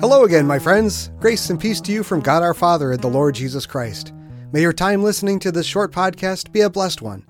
[0.00, 1.10] Hello again, my friends.
[1.20, 4.12] Grace and peace to you from God our Father and the Lord Jesus Christ.
[4.52, 7.26] May your time listening to this short podcast be a blessed one.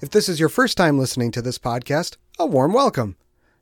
[0.00, 3.16] If this is your first time listening to this podcast, a warm welcome.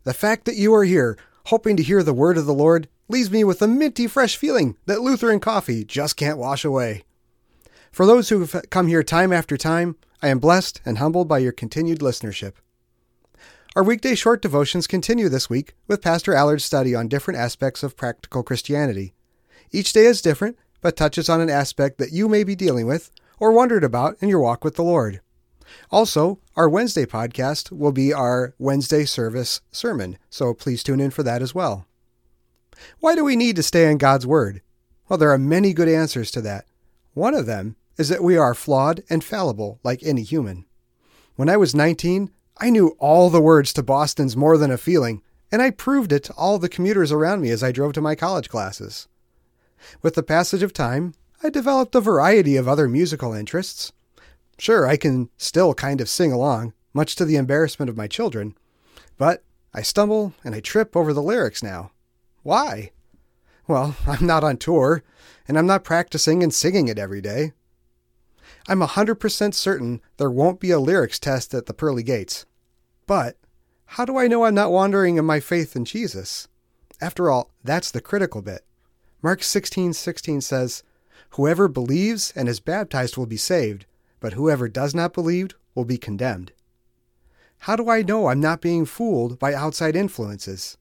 [0.04, 3.30] The fact that you are here, hoping to hear the word of the Lord, leaves
[3.30, 7.04] me with a minty fresh feeling that Lutheran coffee just can't wash away.
[7.90, 11.38] For those who have come here time after time, I am blessed and humbled by
[11.38, 12.54] your continued listenership.
[13.76, 17.96] Our weekday short devotions continue this week with Pastor Allard's study on different aspects of
[17.96, 19.14] practical Christianity.
[19.70, 23.12] Each day is different, but touches on an aspect that you may be dealing with
[23.38, 25.20] or wondered about in your walk with the Lord.
[25.92, 31.22] Also, our Wednesday podcast will be our Wednesday service sermon, so please tune in for
[31.22, 31.86] that as well.
[32.98, 34.62] Why do we need to stay in God's Word?
[35.08, 36.64] Well, there are many good answers to that.
[37.14, 40.64] One of them is that we are flawed and fallible like any human.
[41.36, 45.22] When I was 19, I knew all the words to Boston's More Than a Feeling,
[45.52, 48.14] and I proved it to all the commuters around me as I drove to my
[48.14, 49.08] college classes.
[50.02, 53.92] With the passage of time, I developed a variety of other musical interests.
[54.58, 58.56] Sure, I can still kind of sing along, much to the embarrassment of my children,
[59.16, 61.92] but I stumble and I trip over the lyrics now.
[62.42, 62.90] Why?
[63.68, 65.04] Well, I'm not on tour,
[65.46, 67.52] and I'm not practicing and singing it every day.
[68.68, 72.46] I'm 100% certain there won't be a lyrics test at the pearly gates.
[73.06, 73.36] But
[73.92, 76.48] how do I know I'm not wandering in my faith in Jesus?
[77.00, 78.64] After all, that's the critical bit.
[79.22, 80.82] Mark 16:16 16 says,
[81.30, 83.86] "Whoever believes and is baptized will be saved,
[84.20, 86.52] but whoever does not believe will be condemned."
[87.60, 90.76] How do I know I'm not being fooled by outside influences?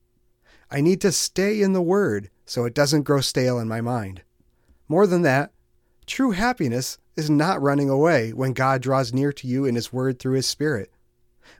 [0.69, 4.21] I need to stay in the Word so it doesn't grow stale in my mind.
[4.87, 5.53] More than that,
[6.05, 10.19] true happiness is not running away when God draws near to you in His Word
[10.19, 10.91] through His Spirit.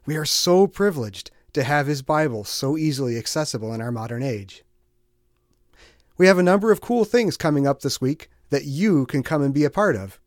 [0.05, 4.63] We are so privileged to have His Bible so easily accessible in our modern age.
[6.17, 9.41] We have a number of cool things coming up this week that you can come
[9.41, 10.19] and be a part of.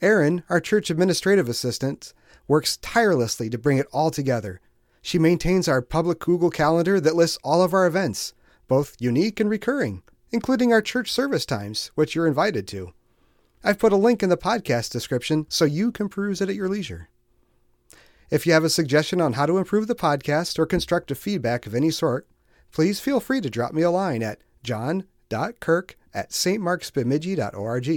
[0.00, 2.14] Erin, our church administrative assistant,
[2.48, 4.60] works tirelessly to bring it all together.
[5.02, 8.34] She maintains our public Google Calendar that lists all of our events,
[8.68, 12.92] both unique and recurring, including our church service times, which you're invited to.
[13.62, 16.68] I've put a link in the podcast description so you can peruse it at your
[16.68, 17.08] leisure.
[18.30, 21.74] If you have a suggestion on how to improve the podcast or constructive feedback of
[21.74, 22.26] any sort,
[22.72, 27.88] please feel free to drop me a line at john.kirk at stmarksbemidji.org.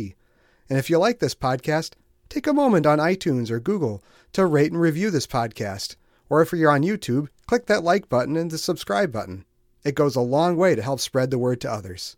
[0.70, 1.92] And if you like this podcast,
[2.30, 4.04] take a moment on iTunes or Google
[4.34, 5.96] to rate and review this podcast
[6.30, 9.46] or if you're on YouTube, click that like button and the subscribe button.
[9.84, 12.18] It goes a long way to help spread the word to others.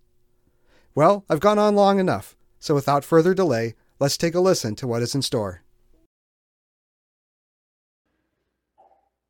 [0.94, 2.35] Well, I've gone on long enough,
[2.66, 5.62] so without further delay, let's take a listen to what is in store.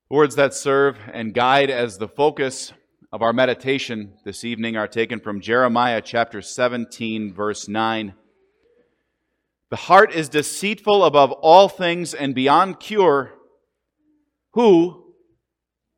[0.09, 2.72] Words that serve and guide as the focus
[3.12, 8.13] of our meditation this evening are taken from Jeremiah chapter 17, verse 9.
[9.69, 13.34] The heart is deceitful above all things and beyond cure.
[14.53, 15.13] Who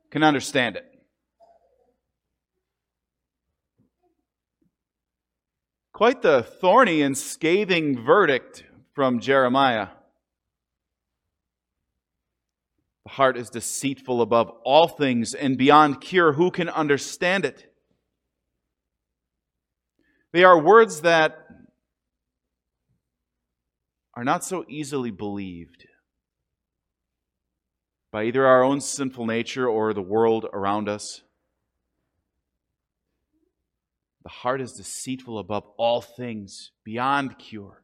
[0.09, 0.87] can understand it?
[5.97, 8.63] Quite the thorny and scathing verdict
[8.94, 9.88] from Jeremiah.
[13.06, 16.34] The heart is deceitful above all things and beyond cure.
[16.34, 17.74] Who can understand it?
[20.34, 21.47] They are words that
[24.14, 25.88] are not so easily believed
[28.12, 31.24] by either our own sinful nature or the world around us.
[34.28, 37.82] The heart is deceitful above all things, beyond cure.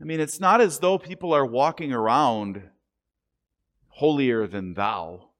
[0.00, 2.62] I mean, it's not as though people are walking around
[3.88, 5.30] holier than thou.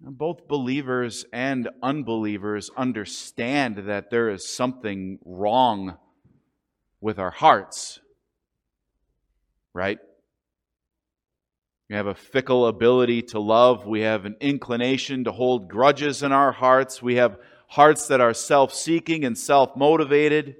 [0.00, 5.98] Both believers and unbelievers understand that there is something wrong
[7.00, 7.98] with our hearts
[9.72, 9.98] right?
[11.90, 13.84] We have a fickle ability to love.
[13.84, 17.02] We have an inclination to hold grudges in our hearts.
[17.02, 20.54] We have hearts that are self seeking and self motivated.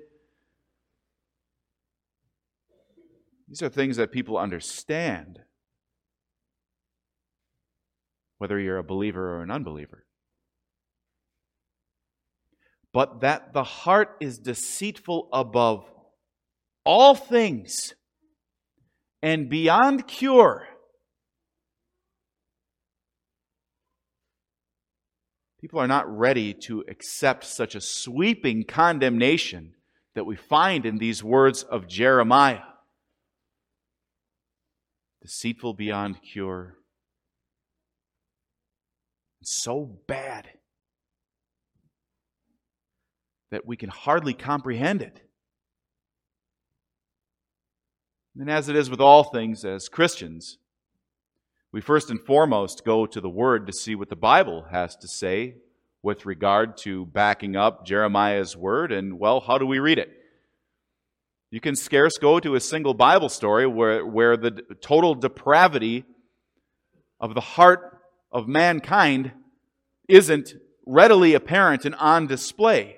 [3.49, 5.39] These are things that people understand,
[8.39, 10.05] whether you're a believer or an unbeliever.
[12.93, 15.89] But that the heart is deceitful above
[16.85, 17.95] all things
[19.23, 20.67] and beyond cure.
[25.61, 29.75] People are not ready to accept such a sweeping condemnation
[30.15, 32.63] that we find in these words of Jeremiah.
[35.23, 36.79] deceitful beyond cure,
[39.43, 40.49] so bad
[43.51, 45.21] that we can hardly comprehend it.
[48.39, 50.57] And as it is with all things as Christians,
[51.73, 55.09] we first and foremost go to the Word to see what the Bible has to
[55.09, 55.55] say
[56.03, 60.11] with regard to backing up Jeremiah's Word, and well, how do we read it?
[61.51, 64.51] You can scarce go to a single Bible story where, where the
[64.81, 66.05] total depravity
[67.21, 67.99] of the heart
[68.33, 69.33] of mankind
[70.09, 70.55] isn't
[70.87, 72.97] readily apparent and on display.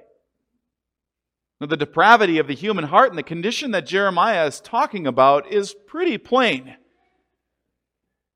[1.60, 5.52] Now, the depravity of the human heart and the condition that Jeremiah is talking about
[5.52, 6.76] is pretty plain.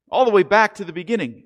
[0.09, 1.43] All the way back to the beginning.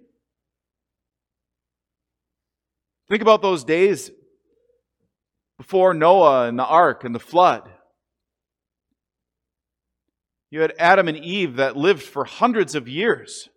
[3.10, 4.12] Think about those days
[5.58, 7.70] before Noah and the ark and the flood.
[10.50, 13.50] You had Adam and Eve that lived for hundreds of years.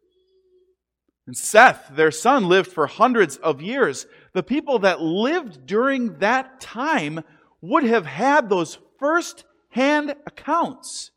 [1.26, 4.06] And Seth, their son, lived for hundreds of years.
[4.32, 7.20] The people that lived during that time
[7.60, 11.10] would have had those first hand accounts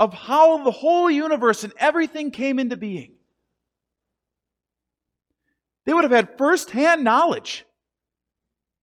[0.00, 3.12] of how the whole universe and everything came into being.
[5.84, 7.66] They would have had first hand knowledge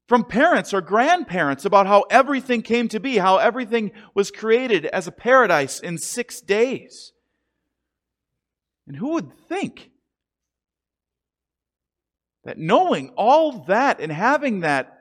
[0.08, 5.08] from parents or grandparents about how everything came to be, how everything was created as
[5.08, 7.14] a paradise in six days.
[8.86, 9.90] And who would think
[12.46, 14.96] that knowing all that and having that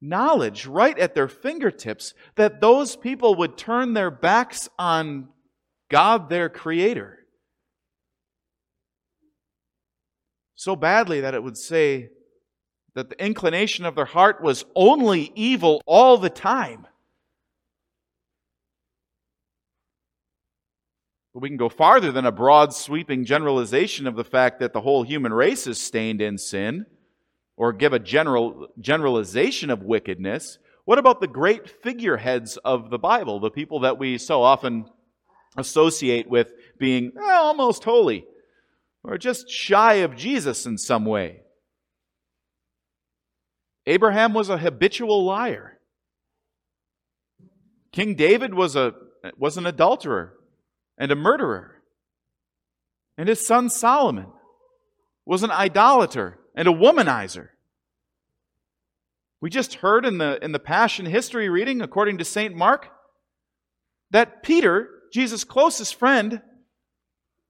[0.00, 5.28] knowledge right at their fingertips, that those people would turn their backs on
[5.90, 7.18] God, their Creator?
[10.54, 12.10] So badly that it would say
[12.94, 16.86] that the inclination of their heart was only evil all the time.
[21.34, 24.80] But we can go farther than a broad, sweeping generalization of the fact that the
[24.80, 26.86] whole human race is stained in sin,
[27.56, 30.58] or give a general generalization of wickedness.
[30.84, 34.86] What about the great figureheads of the Bible, the people that we so often
[35.56, 38.24] associate with being eh, almost holy,
[39.02, 41.40] or just shy of Jesus in some way?
[43.86, 45.78] Abraham was a habitual liar.
[47.92, 48.94] King David was, a,
[49.38, 50.34] was an adulterer
[50.98, 51.82] and a murderer.
[53.16, 54.26] And his son Solomon
[55.24, 57.48] was an idolater and a womanizer.
[59.40, 62.56] We just heard in the, in the Passion history reading, according to St.
[62.56, 62.88] Mark,
[64.10, 66.40] that Peter, Jesus' closest friend,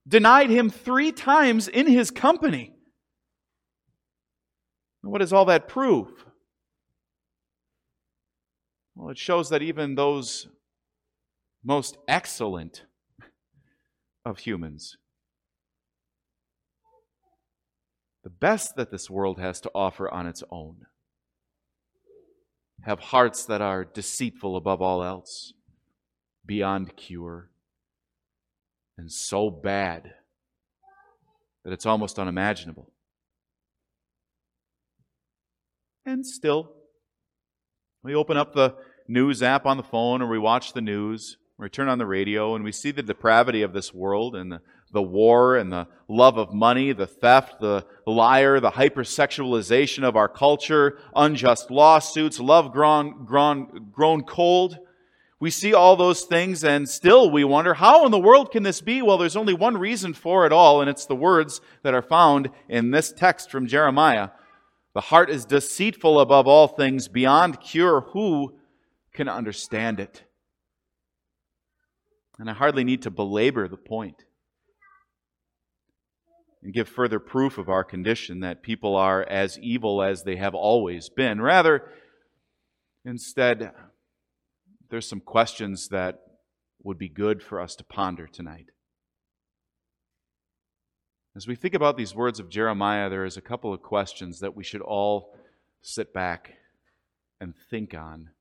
[0.05, 2.73] denied him three times in his company.
[5.01, 6.25] What does all that prove?
[8.95, 10.47] Well, it shows that even those
[11.63, 12.83] most excellent
[14.25, 14.97] of humans.
[18.27, 20.85] The best that this world has to offer on its own.
[22.81, 25.53] Have hearts that are deceitful above all else,
[26.45, 27.51] beyond cure,
[28.97, 30.11] and so bad
[31.63, 32.91] that it's almost unimaginable.
[36.05, 36.73] And still,
[38.03, 38.75] we open up the
[39.07, 42.05] news app on the phone or we watch the news, or we turn on the
[42.05, 45.87] radio and we see the depravity of this world and the, the war and the
[46.07, 52.71] love of money, the theft, the liar, the hypersexualization of our culture, unjust lawsuits, love
[52.71, 54.77] grown, grown, grown cold.
[55.39, 58.81] We see all those things and still we wonder, how in the world can this
[58.81, 59.01] be?
[59.01, 62.49] Well, there's only one reason for it all, and it's the words that are found
[62.69, 64.29] in this text from Jeremiah.
[64.93, 68.01] The heart is deceitful above all things, beyond cure.
[68.13, 68.55] Who
[69.13, 70.23] can understand it?
[72.39, 74.23] And I hardly need to belabor the point
[76.67, 80.53] and give further proof of our condition that people are as evil as they have
[80.53, 81.39] always been.
[81.39, 81.93] Rather,
[83.05, 83.71] instead,
[84.89, 86.19] there's some questions that
[86.83, 88.65] would be good for us to ponder tonight.
[91.37, 94.53] As we think about these words of Jeremiah, there is a couple of questions that
[94.53, 95.37] we should all
[95.81, 96.55] sit back
[97.39, 98.31] and think on.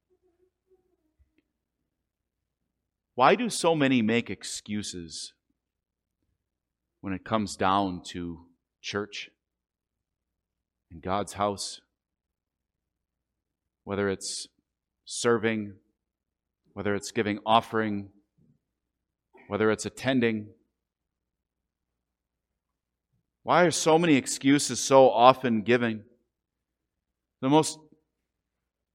[3.15, 5.33] Why do so many make excuses
[7.07, 8.41] when it comes down to
[8.83, 9.31] church
[10.91, 11.81] and God's house?
[13.85, 14.49] Whether it's
[15.05, 15.75] serving,
[16.73, 18.09] whether it's giving offering,
[19.47, 20.49] whether it's attending.
[23.45, 26.03] Why are so many excuses so often given?
[27.41, 27.79] The most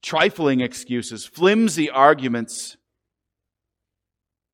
[0.03, 2.75] trifling excuses, flimsy arguments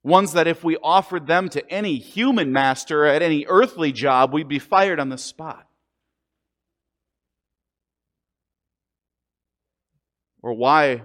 [0.03, 4.47] Ones that if we offered them to any human master at any earthly job, we'd
[4.47, 5.67] be fired on the spot.
[10.41, 11.03] Or why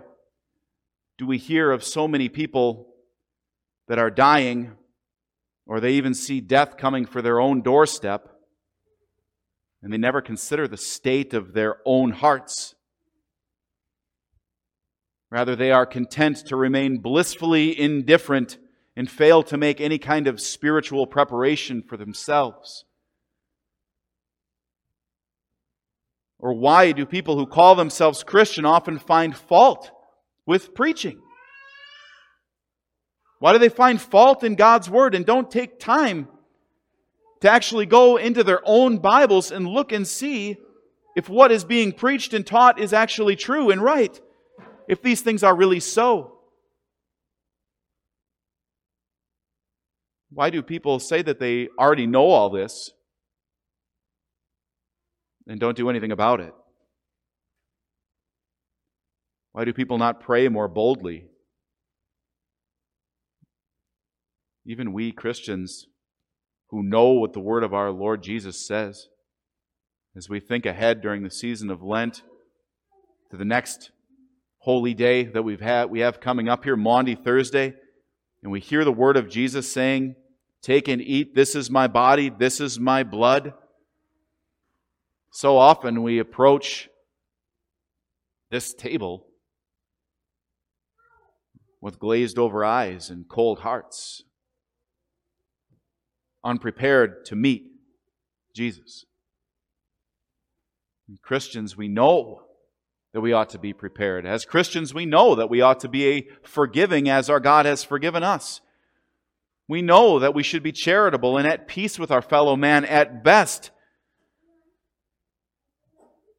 [1.19, 2.95] do we hear of so many people
[3.89, 4.73] that are dying,
[5.67, 8.29] or they even see death coming for their own doorstep,
[9.83, 12.77] and they never consider the state of their own hearts?
[15.31, 18.59] Rather, they are content to remain blissfully indifferent
[18.97, 22.85] and fail to make any kind of spiritual preparation for themselves.
[26.39, 29.91] Or why do people who call themselves Christian often find fault
[30.45, 31.21] with preaching?
[33.39, 36.29] Why do they find fault in God's Word and don't take time
[37.41, 40.59] to actually go into their own Bibles and look and see
[41.17, 44.21] if what is being preached and taught is actually true and right?
[44.89, 46.39] If these things are really so?
[50.35, 52.91] Why do people say that they already know all this
[55.47, 56.55] and don't do anything about it?
[59.53, 61.27] Why do people not pray more boldly?
[64.65, 65.87] Even we Christians
[66.71, 69.09] who know what the word of our Lord Jesus says,
[70.17, 72.23] as we think ahead during the season of Lent
[73.31, 73.91] to the next
[74.61, 77.75] holy day that we've had, we have coming up here, Maundy Thursday,
[78.43, 80.15] and we hear the word of Jesus saying,
[80.63, 81.35] Take and eat.
[81.35, 82.31] This is my body.
[82.31, 83.55] This is my blood.
[85.33, 86.89] So often we approach
[88.51, 89.27] this table
[91.81, 94.23] with glazed over eyes and cold hearts,
[96.45, 97.65] unprepared to meet
[98.55, 99.05] Jesus.
[101.09, 102.43] And Christians, we know
[103.13, 104.25] that we ought to be prepared.
[104.25, 108.23] As Christians, we know that we ought to be forgiving as our God has forgiven
[108.23, 108.61] us.
[109.73, 113.25] We know that we should be charitable and at peace with our fellow man at
[113.25, 113.71] best.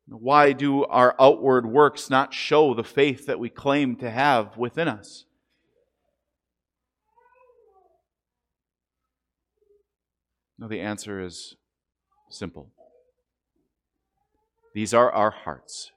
[0.06, 4.88] Why do our outward works not show the faith that we claim to have within
[4.88, 5.26] us?
[10.60, 11.56] No, the answer is
[12.30, 12.70] simple.
[14.76, 15.92] These are our hearts,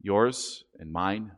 [0.00, 1.30] yours and mine.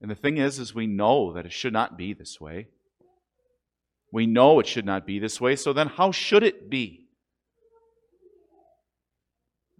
[0.00, 2.68] And the thing is, is we know that it should not be this way.
[4.12, 7.08] We know it should not be this way, so then how should it be?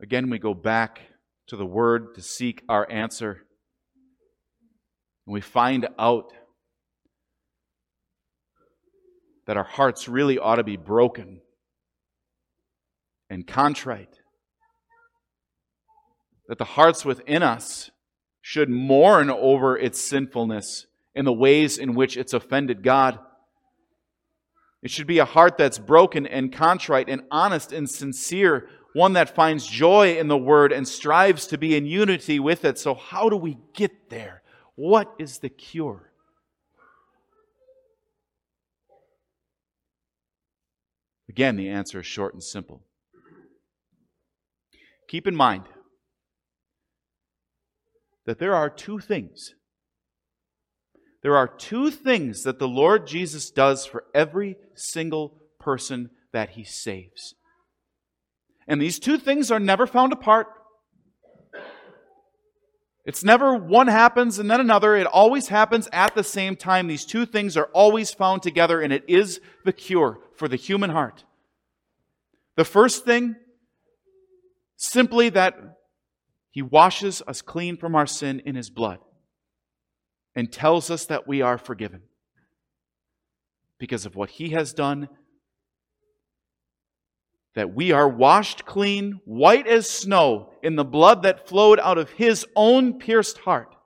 [0.00, 1.00] Again, we go back
[1.48, 3.42] to the Word to seek our answer.
[5.26, 6.32] And we find out
[9.46, 11.40] that our hearts really ought to be broken
[13.30, 14.20] and contrite.
[16.48, 17.90] That the hearts within us
[18.49, 23.19] should mourn over its sinfulness in the ways in which it's offended God.
[24.83, 29.35] It should be a heart that's broken and contrite and honest and sincere, one that
[29.35, 32.78] finds joy in the Word and strives to be in unity with it.
[32.78, 34.40] So, how do we get there?
[34.76, 36.11] What is the cure?
[41.28, 42.81] Again, the answer is short and simple.
[45.07, 45.64] Keep in mind
[48.28, 49.54] that there are two things.
[51.23, 56.62] There are two things that the Lord Jesus does for every single person that he
[56.62, 57.35] saves.
[58.66, 60.49] And these two things are never found apart.
[63.06, 64.94] It's never one happens and then another.
[64.94, 66.87] It always happens at the same time.
[66.87, 70.90] These two things are always found together, and it is the cure for the human
[70.90, 71.25] heart.
[72.56, 73.37] The first thing,
[74.76, 75.78] simply that
[76.59, 78.99] he washes us clean from our sin in His blood
[80.35, 82.03] and tells us that we are forgiven
[83.79, 85.09] because of what He has done,
[87.55, 92.11] that we are washed clean, white as snow, in the blood that flowed out of
[92.11, 93.77] His own pierced heart,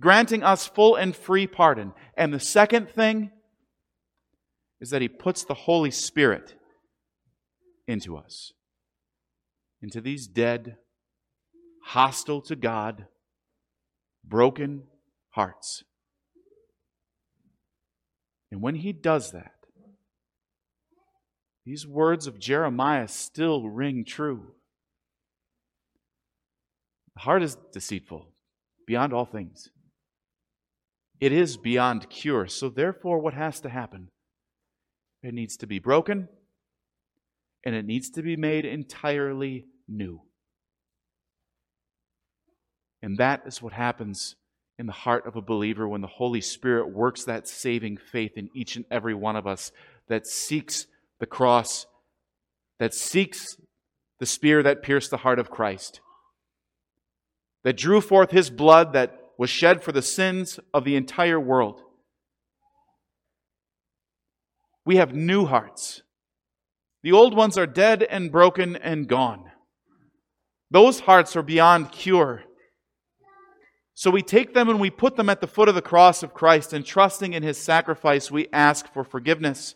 [0.00, 1.92] granting us full and free pardon.
[2.16, 3.30] And the second thing
[4.80, 6.56] is that He puts the Holy Spirit
[7.86, 8.52] into us,
[9.80, 10.76] into these dead,
[11.84, 13.06] hostile to God,
[14.24, 14.84] broken
[15.30, 15.84] hearts.
[18.50, 19.52] And when he does that,
[21.66, 24.52] these words of Jeremiah still ring true.
[27.14, 28.28] The heart is deceitful
[28.86, 29.68] beyond all things.
[31.20, 32.46] It is beyond cure.
[32.48, 34.08] So, therefore, what has to happen?
[35.22, 36.28] It needs to be broken
[37.64, 40.20] and it needs to be made entirely new.
[43.04, 44.34] And that is what happens
[44.78, 48.48] in the heart of a believer when the Holy Spirit works that saving faith in
[48.54, 49.72] each and every one of us
[50.08, 50.86] that seeks
[51.20, 51.84] the cross,
[52.78, 53.58] that seeks
[54.20, 56.00] the spear that pierced the heart of Christ,
[57.62, 61.82] that drew forth his blood that was shed for the sins of the entire world.
[64.86, 66.00] We have new hearts.
[67.02, 69.50] The old ones are dead and broken and gone.
[70.70, 72.44] Those hearts are beyond cure.
[74.04, 76.34] So we take them and we put them at the foot of the cross of
[76.34, 79.74] Christ, and trusting in his sacrifice, we ask for forgiveness,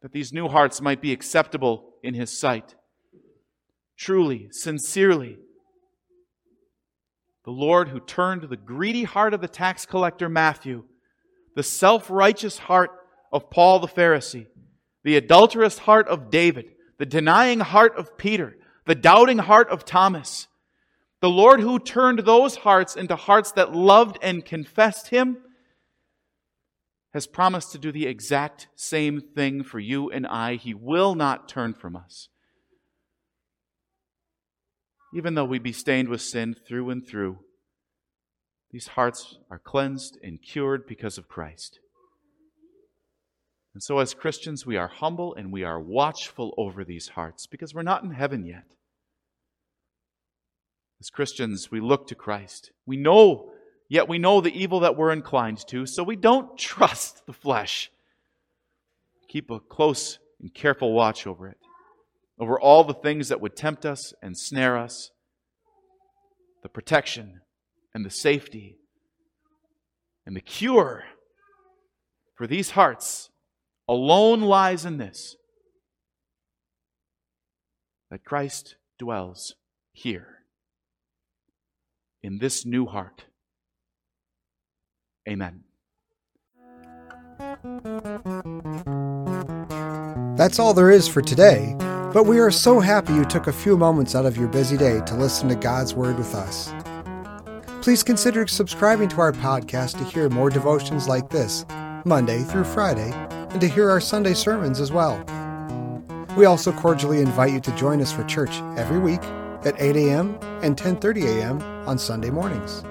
[0.00, 2.74] that these new hearts might be acceptable in his sight.
[3.98, 5.36] Truly, sincerely,
[7.44, 10.84] the Lord who turned the greedy heart of the tax collector Matthew,
[11.54, 12.92] the self righteous heart
[13.30, 14.46] of Paul the Pharisee,
[15.04, 18.56] the adulterous heart of David, the denying heart of Peter,
[18.86, 20.46] the doubting heart of Thomas,
[21.20, 25.38] the Lord who turned those hearts into hearts that loved and confessed Him
[27.12, 30.54] has promised to do the exact same thing for you and I.
[30.54, 32.28] He will not turn from us.
[35.12, 37.38] Even though we be stained with sin through and through,
[38.70, 41.80] these hearts are cleansed and cured because of Christ.
[43.74, 47.74] And so, as Christians, we are humble and we are watchful over these hearts because
[47.74, 48.64] we're not in heaven yet.
[51.00, 52.72] As Christians, we look to Christ.
[52.84, 53.52] We know,
[53.88, 57.90] yet we know the evil that we're inclined to, so we don't trust the flesh.
[59.28, 61.56] Keep a close and careful watch over it,
[62.38, 65.10] over all the things that would tempt us and snare us,
[66.62, 67.40] the protection
[67.94, 68.76] and the safety
[70.26, 71.04] and the cure
[72.36, 73.30] for these hearts
[73.88, 75.36] alone lies in this
[78.10, 79.54] that Christ dwells
[79.92, 80.39] here
[82.22, 83.24] in this new heart.
[85.28, 85.64] Amen.
[90.36, 91.74] That's all there is for today,
[92.12, 95.00] but we are so happy you took a few moments out of your busy day
[95.06, 96.72] to listen to God's Word with us.
[97.82, 101.64] Please consider subscribing to our podcast to hear more devotions like this,
[102.04, 103.12] Monday through Friday,
[103.50, 105.22] and to hear our Sunday sermons as well.
[106.36, 109.22] We also cordially invite you to join us for church every week
[109.64, 110.38] at 8 a.m.
[110.62, 111.60] and 10:30 a.m.
[111.88, 112.84] on Sunday mornings.